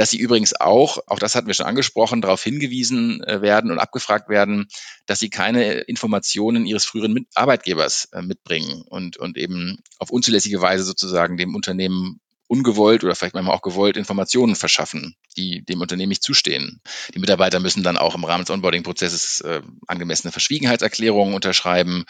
[0.00, 3.78] dass sie übrigens auch, auch das hatten wir schon angesprochen, darauf hingewiesen äh, werden und
[3.78, 4.66] abgefragt werden,
[5.04, 10.84] dass sie keine Informationen ihres früheren Arbeitgebers äh, mitbringen und, und eben auf unzulässige Weise
[10.84, 16.22] sozusagen dem Unternehmen ungewollt oder vielleicht manchmal auch gewollt Informationen verschaffen, die dem Unternehmen nicht
[16.22, 16.80] zustehen.
[17.14, 22.06] Die Mitarbeiter müssen dann auch im Rahmen des Onboarding-Prozesses äh, angemessene Verschwiegenheitserklärungen unterschreiben.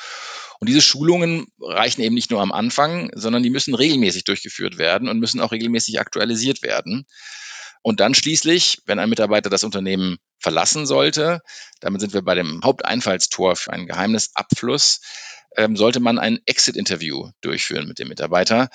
[0.60, 5.08] Und diese Schulungen reichen eben nicht nur am Anfang, sondern die müssen regelmäßig durchgeführt werden
[5.08, 7.04] und müssen auch regelmäßig aktualisiert werden.
[7.82, 11.40] Und dann schließlich, wenn ein Mitarbeiter das Unternehmen verlassen sollte,
[11.80, 15.00] damit sind wir bei dem Haupteinfallstor für einen Geheimnisabfluss,
[15.56, 18.68] ähm, sollte man ein Exit-Interview durchführen mit dem Mitarbeiter,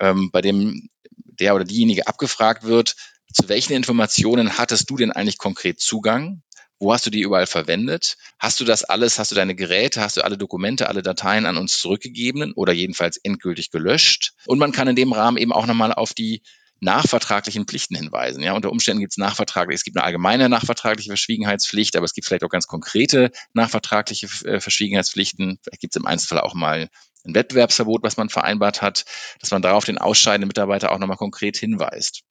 [0.00, 2.96] ähm, bei dem der oder diejenige abgefragt wird,
[3.32, 6.42] zu welchen Informationen hattest du denn eigentlich konkret Zugang?
[6.80, 8.16] Wo hast du die überall verwendet?
[8.38, 11.56] Hast du das alles, hast du deine Geräte, hast du alle Dokumente, alle Dateien an
[11.56, 14.32] uns zurückgegeben oder jedenfalls endgültig gelöscht?
[14.46, 16.42] Und man kann in dem Rahmen eben auch nochmal auf die
[16.80, 18.42] nachvertraglichen Pflichten hinweisen.
[18.42, 22.26] Ja, unter Umständen gibt es nachvertraglich, es gibt eine allgemeine nachvertragliche Verschwiegenheitspflicht, aber es gibt
[22.26, 25.58] vielleicht auch ganz konkrete nachvertragliche äh, Verschwiegenheitspflichten.
[25.62, 26.88] Vielleicht gibt es im Einzelfall auch mal
[27.24, 29.04] ein Wettbewerbsverbot, was man vereinbart hat,
[29.40, 32.22] dass man darauf den ausscheidenden Mitarbeiter auch nochmal konkret hinweist.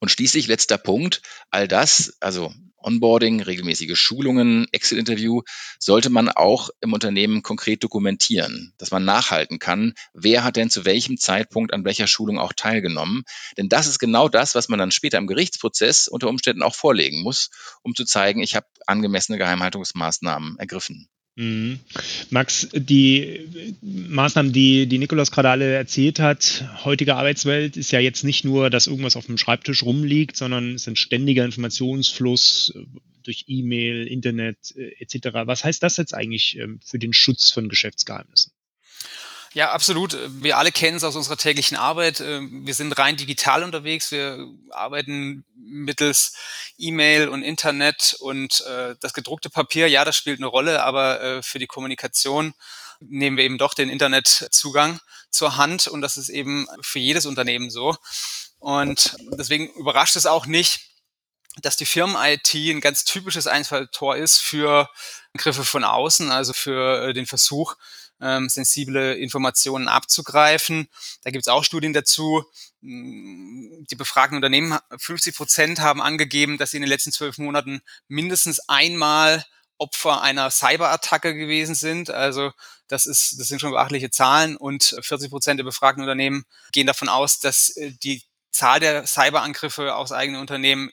[0.00, 5.42] Und schließlich letzter Punkt, all das, also Onboarding, regelmäßige Schulungen, Exit-Interview,
[5.78, 10.84] sollte man auch im Unternehmen konkret dokumentieren, dass man nachhalten kann, wer hat denn zu
[10.84, 13.24] welchem Zeitpunkt an welcher Schulung auch teilgenommen.
[13.56, 17.22] Denn das ist genau das, was man dann später im Gerichtsprozess unter Umständen auch vorlegen
[17.22, 17.50] muss,
[17.82, 21.08] um zu zeigen, ich habe angemessene Geheimhaltungsmaßnahmen ergriffen.
[21.36, 21.80] Mhm.
[22.28, 23.48] Max, die
[23.80, 28.68] Maßnahmen, die, die Nikolaus gerade alle erzählt hat, heutige Arbeitswelt ist ja jetzt nicht nur,
[28.68, 32.84] dass irgendwas auf dem Schreibtisch rumliegt, sondern es ist ein ständiger Informationsfluss äh,
[33.22, 35.28] durch E-Mail, Internet äh, etc.
[35.46, 38.52] Was heißt das jetzt eigentlich ähm, für den Schutz von Geschäftsgeheimnissen?
[39.54, 40.16] Ja, absolut.
[40.42, 42.20] Wir alle kennen es aus unserer täglichen Arbeit.
[42.20, 44.10] Ähm, wir sind rein digital unterwegs.
[44.10, 46.34] Wir arbeiten mittels
[46.78, 51.42] E-Mail und Internet und äh, das gedruckte Papier, ja, das spielt eine Rolle, aber äh,
[51.42, 52.54] für die Kommunikation
[53.00, 57.70] nehmen wir eben doch den Internetzugang zur Hand und das ist eben für jedes Unternehmen
[57.70, 57.96] so.
[58.58, 60.80] Und deswegen überrascht es auch nicht,
[61.60, 64.88] dass die Firmen-IT ein ganz typisches Einfalltor ist für
[65.34, 67.76] Angriffe von außen, also für äh, den Versuch,
[68.22, 70.88] ähm, sensible Informationen abzugreifen.
[71.24, 72.44] Da gibt es auch Studien dazu.
[72.80, 77.82] Mm, die befragten Unternehmen, 50 Prozent haben angegeben, dass sie in den letzten zwölf Monaten
[78.08, 79.44] mindestens einmal
[79.78, 82.08] Opfer einer Cyberattacke gewesen sind.
[82.10, 82.52] Also
[82.86, 87.08] das ist, das sind schon beachtliche Zahlen und 40 Prozent der befragten Unternehmen gehen davon
[87.08, 90.90] aus, dass äh, die Zahl der Cyberangriffe aus eigenen Unternehmen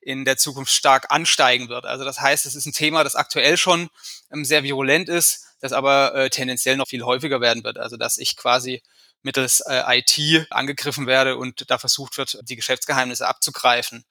[0.00, 1.86] in der Zukunft stark ansteigen wird.
[1.86, 3.88] Also das heißt, es ist ein Thema, das aktuell schon
[4.30, 7.78] ähm, sehr virulent ist, das aber äh, tendenziell noch viel häufiger werden wird.
[7.78, 8.82] Also dass ich quasi
[9.22, 14.04] mittels äh, IT angegriffen werde und da versucht wird, die Geschäftsgeheimnisse abzugreifen.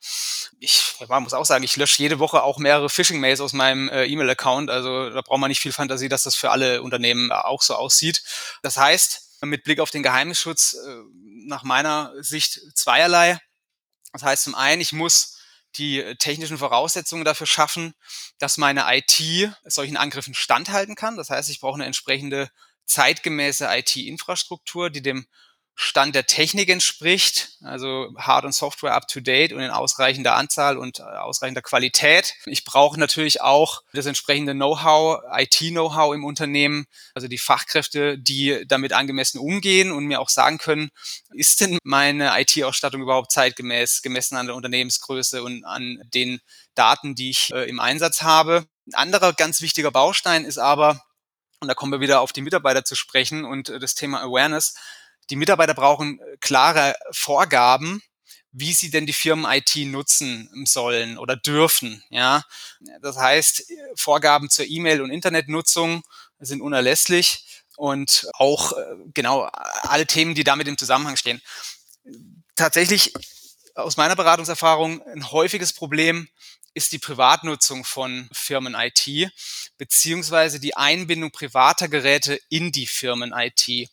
[0.60, 4.06] Ich man muss auch sagen, ich lösche jede Woche auch mehrere Phishing-Mails aus meinem äh,
[4.06, 4.70] E-Mail-Account.
[4.70, 8.24] Also da braucht man nicht viel Fantasie, dass das für alle Unternehmen auch so aussieht.
[8.62, 11.02] Das heißt, mit Blick auf den Geheimnisschutz äh,
[11.48, 13.40] nach meiner Sicht zweierlei.
[14.14, 15.35] Das heißt zum einen, ich muss
[15.78, 17.94] die äh, technischen Voraussetzungen dafür schaffen,
[18.38, 21.18] dass meine IT solchen Angriffen standhalten kann.
[21.18, 22.50] Das heißt, ich brauche eine entsprechende
[22.86, 25.26] zeitgemäße IT-Infrastruktur, die dem
[25.78, 31.04] Stand der Technik entspricht, also Hard- und Software up-to-date und in ausreichender Anzahl und äh,
[31.04, 32.34] ausreichender Qualität.
[32.46, 38.94] Ich brauche natürlich auch das entsprechende Know-how, IT-Know-how im Unternehmen, also die Fachkräfte, die damit
[38.94, 40.92] angemessen umgehen und mir auch sagen können,
[41.34, 46.40] ist denn meine IT-Ausstattung überhaupt zeitgemäß, gemessen an der Unternehmensgröße und an den
[46.74, 48.66] Daten, die ich äh, im Einsatz habe.
[48.88, 51.04] Ein anderer ganz wichtiger Baustein ist aber,
[51.60, 54.76] und da kommen wir wieder auf die Mitarbeiter zu sprechen und äh, das Thema Awareness,
[55.30, 58.02] die Mitarbeiter brauchen äh, klare Vorgaben,
[58.52, 62.04] wie sie denn die Firmen-IT nutzen sollen oder dürfen.
[62.10, 62.44] Ja,
[63.02, 63.64] das heißt,
[63.96, 66.04] Vorgaben zur E-Mail- und Internetnutzung
[66.40, 69.50] sind unerlässlich und auch äh, genau
[69.82, 71.42] alle Themen, die damit im Zusammenhang stehen.
[72.56, 73.14] Tatsächlich
[73.76, 76.30] aus meiner Beratungserfahrung ein häufiges Problem
[76.74, 79.32] ist die Privatnutzung von Firmen-IT
[79.78, 83.90] beziehungsweise die Einbindung privater Geräte in die Firmen-IT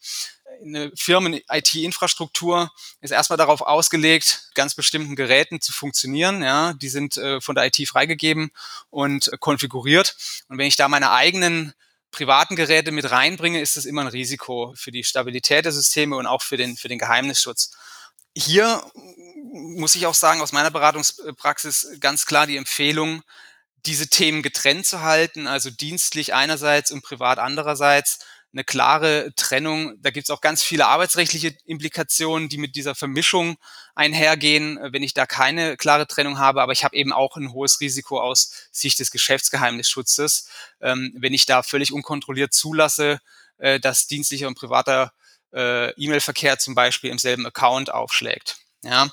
[0.64, 2.70] eine Firmen-IT-Infrastruktur
[3.00, 6.42] ist erstmal darauf ausgelegt, ganz bestimmten Geräten zu funktionieren.
[6.42, 8.50] Ja, die sind äh, von der IT freigegeben
[8.90, 10.16] und äh, konfiguriert.
[10.48, 11.74] Und wenn ich da meine eigenen
[12.10, 16.26] privaten Geräte mit reinbringe, ist das immer ein Risiko für die Stabilität der Systeme und
[16.26, 17.72] auch für den, für den Geheimnisschutz.
[18.36, 18.82] Hier
[19.52, 23.22] muss ich auch sagen, aus meiner Beratungspraxis ganz klar die Empfehlung,
[23.86, 28.20] diese Themen getrennt zu halten, also dienstlich einerseits und privat andererseits,
[28.52, 29.94] eine klare Trennung.
[30.02, 33.56] Da gibt es auch ganz viele arbeitsrechtliche Implikationen, die mit dieser Vermischung
[33.94, 36.62] einhergehen, äh, wenn ich da keine klare Trennung habe.
[36.62, 40.48] Aber ich habe eben auch ein hohes Risiko aus Sicht des Geschäftsgeheimnisschutzes,
[40.80, 43.20] ähm, wenn ich da völlig unkontrolliert zulasse,
[43.58, 45.12] äh, dass dienstlicher und privater
[45.52, 48.56] äh, E-Mail-Verkehr zum Beispiel im selben Account aufschlägt.
[48.82, 49.10] Ja.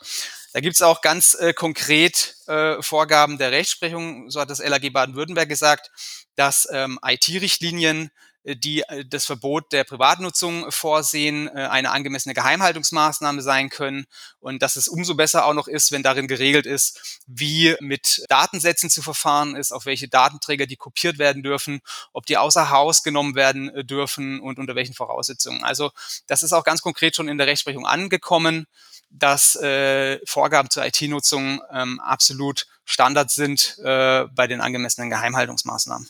[0.52, 4.92] Da gibt es auch ganz äh, konkret äh, Vorgaben der Rechtsprechung, so hat das LAG
[4.92, 5.92] Baden-Württemberg gesagt,
[6.36, 8.10] dass ähm, IT-Richtlinien
[8.44, 14.06] die äh, das Verbot der Privatnutzung vorsehen, äh, eine angemessene Geheimhaltungsmaßnahme sein können
[14.40, 18.90] und dass es umso besser auch noch ist, wenn darin geregelt ist, wie mit Datensätzen
[18.90, 21.82] zu verfahren ist, auf welche Datenträger die kopiert werden dürfen,
[22.14, 25.64] ob die außer Haus genommen werden dürfen und unter welchen Voraussetzungen.
[25.64, 25.92] Also
[26.28, 28.68] das ist auch ganz konkret schon in der Rechtsprechung angekommen,
[29.10, 36.10] dass äh, Vorgaben zur IT-Nutzung ähm, absolut Standard sind äh, bei den angemessenen Geheimhaltungsmaßnahmen.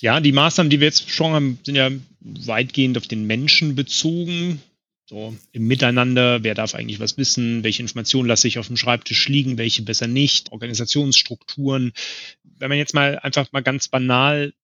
[0.00, 4.60] Ja, die Maßnahmen, die wir jetzt schon haben, sind ja weitgehend auf den Menschen bezogen.
[5.06, 9.28] So im Miteinander, wer darf eigentlich was wissen, welche Informationen lasse ich auf dem Schreibtisch
[9.28, 11.92] liegen, welche besser nicht, Organisationsstrukturen.
[12.42, 14.54] Wenn man jetzt mal einfach mal ganz banal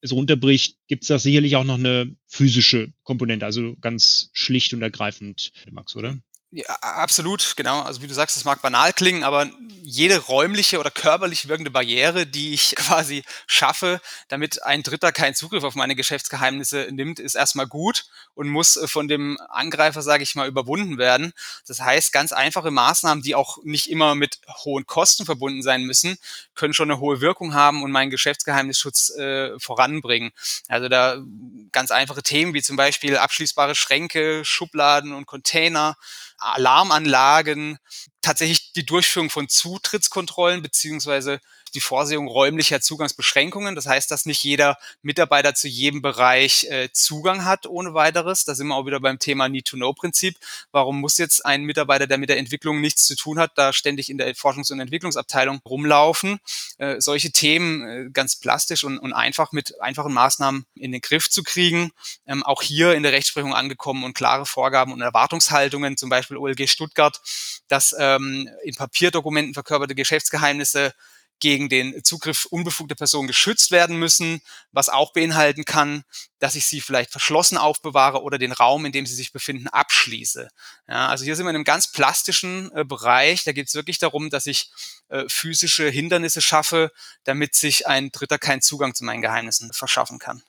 [0.00, 4.82] es runterbricht, gibt es da sicherlich auch noch eine physische Komponente, also ganz schlicht und
[4.82, 6.18] ergreifend, Max, oder?
[6.56, 7.82] Ja, absolut, genau.
[7.82, 9.50] Also wie du sagst, das mag banal klingen, aber
[9.82, 15.64] jede räumliche oder körperlich wirkende Barriere, die ich quasi schaffe, damit ein Dritter keinen Zugriff
[15.64, 18.04] auf meine Geschäftsgeheimnisse nimmt, ist erstmal gut
[18.36, 21.32] und muss äh, von dem Angreifer, sage ich mal, überwunden werden.
[21.66, 26.18] Das heißt, ganz einfache Maßnahmen, die auch nicht immer mit hohen Kosten verbunden sein müssen,
[26.54, 30.30] können schon eine hohe Wirkung haben und meinen Geschäftsgeheimnisschutz äh, voranbringen.
[30.68, 31.20] Also da
[31.72, 35.96] ganz einfache Themen wie zum Beispiel abschließbare Schränke, Schubladen und Container,
[36.44, 37.78] Alarmanlagen,
[38.22, 41.40] tatsächlich die Durchführung von Zutrittskontrollen beziehungsweise
[41.74, 43.74] die Vorsehung räumlicher Zugangsbeschränkungen.
[43.74, 48.44] Das heißt, dass nicht jeder Mitarbeiter zu jedem Bereich äh, Zugang hat ohne weiteres.
[48.44, 50.36] Da sind wir auch wieder beim Thema Need-to-Know-Prinzip.
[50.70, 54.10] Warum muss jetzt ein Mitarbeiter, der mit der Entwicklung nichts zu tun hat, da ständig
[54.10, 56.38] in der Forschungs- und Entwicklungsabteilung rumlaufen?
[56.78, 61.30] Äh, solche Themen äh, ganz plastisch und, und, einfach mit einfachen Maßnahmen in den Griff
[61.30, 61.92] zu kriegen.
[62.26, 66.68] Ähm, auch hier in der Rechtsprechung angekommen und klare Vorgaben und Erwartungshaltungen, zum Beispiel OLG
[66.68, 67.20] Stuttgart,
[67.68, 70.94] dass ähm, in Papierdokumenten verkörperte Geschäftsgeheimnisse
[71.40, 74.40] gegen den Zugriff unbefugter Personen geschützt werden müssen,
[74.72, 76.04] was auch beinhalten kann,
[76.38, 80.48] dass ich sie vielleicht verschlossen aufbewahre oder den Raum, in dem sie sich befinden, abschließe.
[80.88, 83.44] Ja, also hier sind wir in einem ganz plastischen äh, Bereich.
[83.44, 84.70] Da geht es wirklich darum, dass ich
[85.08, 86.92] äh, physische Hindernisse schaffe,
[87.24, 90.42] damit sich ein Dritter keinen Zugang zu meinen Geheimnissen verschaffen kann.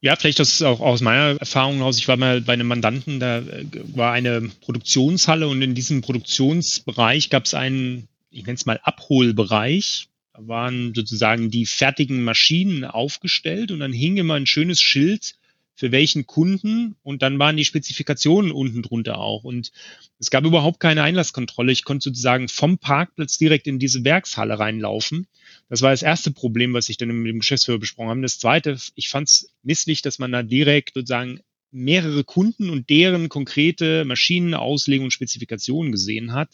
[0.00, 1.96] Ja, vielleicht das ist auch aus meiner Erfahrung heraus.
[1.96, 7.30] Ich war mal bei einem Mandanten, da äh, war eine Produktionshalle und in diesem Produktionsbereich
[7.30, 10.08] gab es einen ich nenne es mal Abholbereich.
[10.32, 15.36] Da waren sozusagen die fertigen Maschinen aufgestellt und dann hing immer ein schönes Schild
[15.74, 19.44] für welchen Kunden und dann waren die Spezifikationen unten drunter auch.
[19.44, 19.72] Und
[20.18, 21.72] es gab überhaupt keine Einlasskontrolle.
[21.72, 25.26] Ich konnte sozusagen vom Parkplatz direkt in diese Werkshalle reinlaufen.
[25.68, 28.22] Das war das erste Problem, was ich dann mit dem Geschäftsführer besprochen habe.
[28.22, 31.40] Das zweite, ich fand es misslich, dass man da direkt sozusagen
[31.72, 36.50] mehrere Kunden und deren konkrete Maschinenauslegung und Spezifikationen gesehen hat.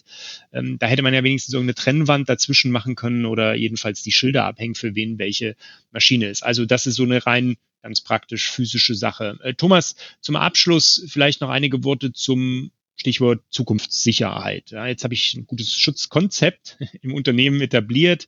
[0.52, 4.44] Ähm, da hätte man ja wenigstens irgendeine Trennwand dazwischen machen können oder jedenfalls die Schilder
[4.44, 5.57] abhängen, für wen welche
[5.90, 6.42] Maschine ist.
[6.42, 9.38] Also das ist so eine rein ganz praktisch physische Sache.
[9.42, 14.72] Äh, Thomas, zum Abschluss vielleicht noch einige Worte zum Stichwort Zukunftssicherheit.
[14.72, 18.26] Ja, jetzt habe ich ein gutes Schutzkonzept im Unternehmen etabliert.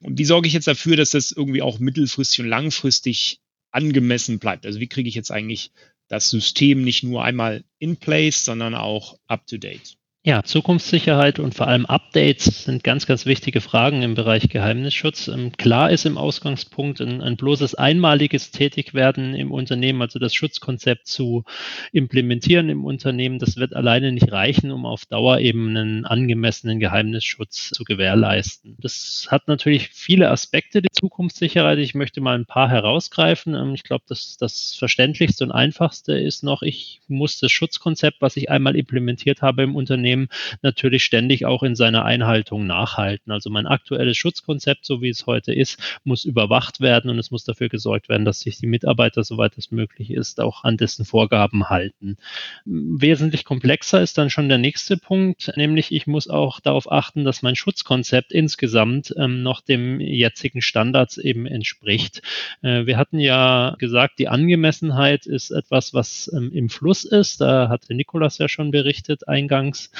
[0.00, 3.40] Und wie sorge ich jetzt dafür, dass das irgendwie auch mittelfristig und langfristig
[3.72, 4.64] angemessen bleibt?
[4.64, 5.72] Also wie kriege ich jetzt eigentlich
[6.12, 9.96] das System nicht nur einmal in place, sondern auch up to date.
[10.24, 15.26] Ja, Zukunftssicherheit und vor allem Updates sind ganz, ganz wichtige Fragen im Bereich Geheimnisschutz.
[15.26, 21.08] Ähm, klar ist im Ausgangspunkt ein, ein, bloßes einmaliges Tätigwerden im Unternehmen, also das Schutzkonzept
[21.08, 21.42] zu
[21.90, 27.70] implementieren im Unternehmen, das wird alleine nicht reichen, um auf Dauer eben einen angemessenen Geheimnisschutz
[27.70, 28.76] zu gewährleisten.
[28.78, 31.80] Das hat natürlich viele Aspekte, die Zukunftssicherheit.
[31.80, 33.56] Ich möchte mal ein paar herausgreifen.
[33.56, 38.36] Ähm, ich glaube, dass das verständlichste und einfachste ist noch, ich muss das Schutzkonzept, was
[38.36, 40.28] ich einmal implementiert habe im Unternehmen, Unternehmen
[40.62, 43.32] natürlich ständig auch in seiner Einhaltung nachhalten.
[43.32, 47.44] Also mein aktuelles Schutzkonzept, so wie es heute ist, muss überwacht werden und es muss
[47.44, 51.68] dafür gesorgt werden, dass sich die Mitarbeiter, soweit es möglich ist, auch an dessen Vorgaben
[51.68, 52.16] halten.
[52.64, 57.42] Wesentlich komplexer ist dann schon der nächste Punkt, nämlich ich muss auch darauf achten, dass
[57.42, 62.22] mein Schutzkonzept insgesamt ähm, noch dem jetzigen Standards eben entspricht.
[62.62, 67.40] Äh, wir hatten ja gesagt, die Angemessenheit ist etwas, was ähm, im Fluss ist.
[67.40, 69.90] Da hatte Nikolas ja schon berichtet eingangs.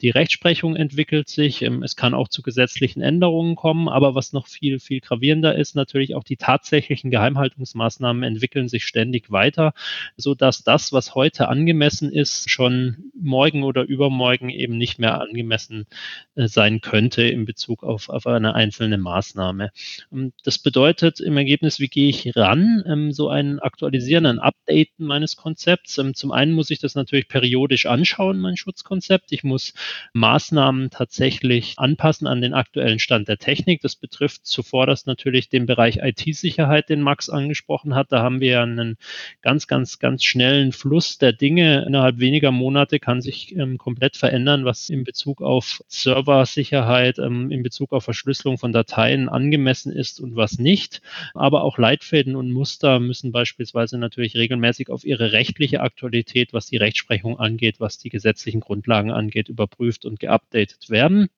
[0.00, 1.62] Die Rechtsprechung entwickelt sich.
[1.62, 3.88] Ähm, es kann auch zu gesetzlichen Änderungen kommen.
[3.88, 9.30] Aber was noch viel, viel gravierender ist, natürlich auch die tatsächlichen Geheimhaltungsmaßnahmen entwickeln sich ständig
[9.30, 9.72] weiter,
[10.16, 15.86] sodass das, was heute angemessen ist, schon morgen oder übermorgen eben nicht mehr angemessen
[16.34, 19.70] äh, sein könnte in Bezug auf, auf eine einzelne Maßnahme.
[20.12, 22.82] Ähm, das bedeutet im Ergebnis, wie gehe ich ran?
[22.86, 26.00] Ähm, so ein Aktualisieren, ein Updaten meines Konzepts.
[26.14, 29.32] Zum einen muss ich das natürlich periodisch anschauen, mein Schutzkonzept.
[29.32, 29.74] Ich muss
[30.12, 33.80] Maßnahmen tatsächlich anpassen an den aktuellen Stand der Technik.
[33.80, 38.12] Das betrifft zuvorderst natürlich den Bereich IT-Sicherheit, den Max angesprochen hat.
[38.12, 38.96] Da haben wir ja einen
[39.42, 41.84] ganz, ganz, ganz schnellen Fluss der Dinge.
[41.86, 47.62] Innerhalb weniger Monate kann sich ähm, komplett verändern, was in Bezug auf Serversicherheit, ähm, in
[47.62, 51.00] Bezug auf Verschlüsselung von Dateien angemessen ist und was nicht.
[51.34, 56.76] Aber auch Leitfäden und Muster müssen beispielsweise natürlich regelmäßig auf ihre rechtliche Aktualität, was die
[56.76, 61.28] Rechtsprechung angeht, was die gesetzlichen Grundlagen angeht, angeht, überprüft und geupdatet werden.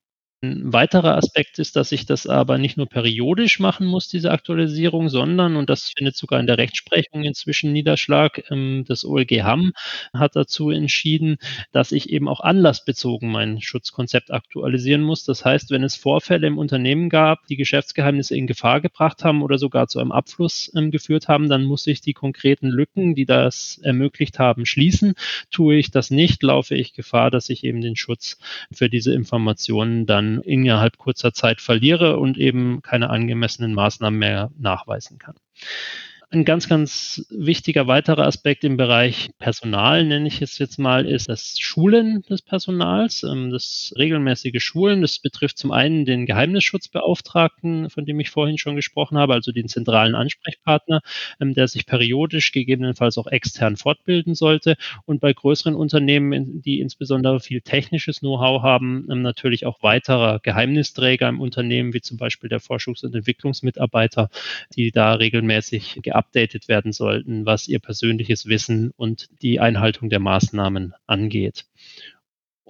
[0.43, 5.11] Ein weiterer Aspekt ist, dass ich das aber nicht nur periodisch machen muss, diese Aktualisierung,
[5.11, 9.75] sondern, und das findet sogar in der Rechtsprechung inzwischen Niederschlag, ähm, das OLG Hamm
[10.15, 11.37] hat dazu entschieden,
[11.73, 15.25] dass ich eben auch anlassbezogen mein Schutzkonzept aktualisieren muss.
[15.25, 19.59] Das heißt, wenn es Vorfälle im Unternehmen gab, die Geschäftsgeheimnisse in Gefahr gebracht haben oder
[19.59, 23.79] sogar zu einem Abfluss ähm, geführt haben, dann muss ich die konkreten Lücken, die das
[23.83, 25.13] ermöglicht haben, schließen.
[25.51, 28.39] Tue ich das nicht, laufe ich Gefahr, dass ich eben den Schutz
[28.73, 35.19] für diese Informationen dann innerhalb kurzer Zeit verliere und eben keine angemessenen Maßnahmen mehr nachweisen
[35.19, 35.35] kann.
[36.33, 41.29] Ein ganz, ganz wichtiger weiterer Aspekt im Bereich Personal, nenne ich es jetzt mal, ist
[41.29, 45.03] das Schulen des Personals, ähm, das regelmäßige Schulen.
[45.03, 49.67] Das betrifft zum einen den Geheimnisschutzbeauftragten, von dem ich vorhin schon gesprochen habe, also den
[49.67, 51.01] zentralen Ansprechpartner,
[51.41, 54.77] ähm, der sich periodisch gegebenenfalls auch extern fortbilden sollte.
[55.07, 61.29] Und bei größeren Unternehmen, die insbesondere viel technisches Know-how haben, ähm, natürlich auch weiterer Geheimnisträger
[61.29, 64.31] im Unternehmen, wie zum Beispiel der Forschungs- und Entwicklungsmitarbeiter,
[64.77, 70.21] die da regelmäßig gearbeitet geupdatet werden sollten, was ihr persönliches Wissen und die Einhaltung der
[70.21, 71.65] Maßnahmen angeht.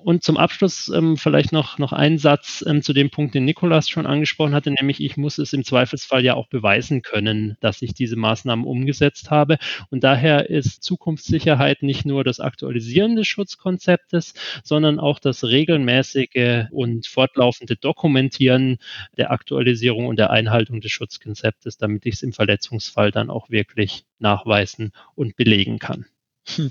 [0.03, 3.89] Und zum Abschluss ähm, vielleicht noch, noch ein Satz ähm, zu dem Punkt, den Nikolas
[3.89, 7.93] schon angesprochen hatte, nämlich ich muss es im Zweifelsfall ja auch beweisen können, dass ich
[7.93, 9.59] diese Maßnahmen umgesetzt habe.
[9.91, 14.35] Und daher ist Zukunftssicherheit nicht nur das Aktualisieren des Schutzkonzeptes,
[14.65, 18.79] sondern auch das regelmäßige und fortlaufende Dokumentieren
[19.17, 24.05] der Aktualisierung und der Einhaltung des Schutzkonzeptes, damit ich es im Verletzungsfall dann auch wirklich
[24.19, 26.07] nachweisen und belegen kann.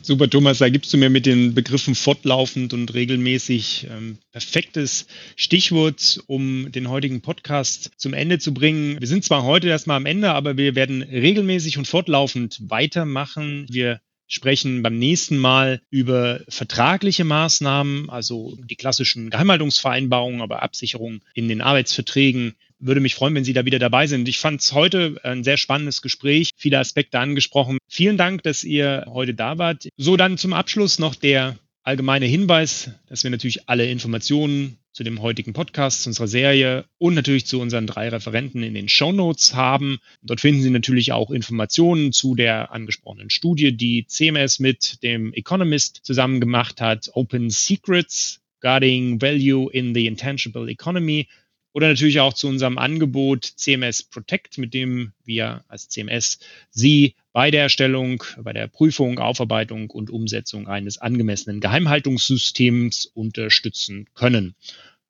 [0.01, 6.21] Super, Thomas, da gibst du mir mit den Begriffen fortlaufend und regelmäßig ähm, perfektes Stichwort,
[6.27, 8.99] um den heutigen Podcast zum Ende zu bringen.
[8.99, 13.65] Wir sind zwar heute erstmal am Ende, aber wir werden regelmäßig und fortlaufend weitermachen.
[13.69, 21.47] Wir sprechen beim nächsten Mal über vertragliche Maßnahmen, also die klassischen Geheimhaltungsvereinbarungen, aber Absicherungen in
[21.47, 24.27] den Arbeitsverträgen, würde mich freuen, wenn Sie da wieder dabei sind.
[24.27, 27.77] Ich fand es heute ein sehr spannendes Gespräch, viele Aspekte angesprochen.
[27.87, 29.89] Vielen Dank, dass ihr heute da wart.
[29.97, 35.21] So, dann zum Abschluss noch der allgemeine Hinweis, dass wir natürlich alle Informationen zu dem
[35.21, 39.55] heutigen Podcast, zu unserer Serie und natürlich zu unseren drei Referenten in den Show Notes
[39.55, 39.99] haben.
[40.21, 46.01] Dort finden Sie natürlich auch Informationen zu der angesprochenen Studie, die CMS mit dem Economist
[46.03, 51.27] zusammen gemacht hat, Open Secrets Guarding Value in the Intangible Economy
[51.73, 56.39] oder natürlich auch zu unserem Angebot CMS Protect, mit dem wir als CMS
[56.71, 64.55] Sie bei der Erstellung, bei der Prüfung, Aufarbeitung und Umsetzung eines angemessenen Geheimhaltungssystems unterstützen können.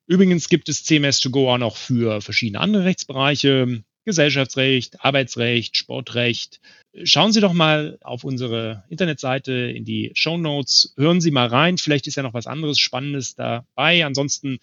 [0.06, 6.60] Übrigens gibt es CMS to go auch noch für verschiedene andere Rechtsbereiche, Gesellschaftsrecht, Arbeitsrecht, Sportrecht.
[7.04, 10.94] Schauen Sie doch mal auf unsere Internetseite in die Show Notes.
[10.96, 11.78] Hören Sie mal rein.
[11.78, 14.04] Vielleicht ist ja noch was anderes Spannendes dabei.
[14.04, 14.58] Ansonsten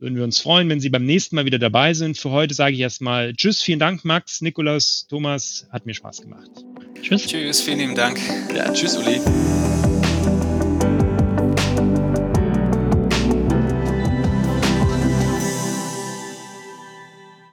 [0.00, 2.18] würden wir uns freuen, wenn Sie beim nächsten Mal wieder dabei sind.
[2.18, 6.50] Für heute sage ich erstmal Tschüss, vielen Dank, Max, Nikolas, Thomas, hat mir Spaß gemacht.
[7.02, 7.26] Tschüss.
[7.26, 8.18] Tschüss, vielen lieben Dank.
[8.54, 9.20] Ja, tschüss, Uli.